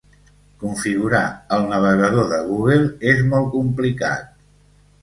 Configurar 0.63 1.21
el 1.59 1.67
navegador 1.75 2.27
de 2.35 2.41
Google 2.49 2.83
és 3.13 3.23
molt 3.31 3.53
complicat. 3.61 4.35